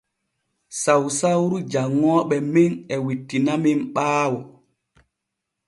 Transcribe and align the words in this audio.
Sausauru 0.81 1.57
janŋooɓe 1.71 2.35
men 2.53 2.71
e 2.93 2.95
wittinamen 3.05 3.79
ɓaawo. 3.95 4.39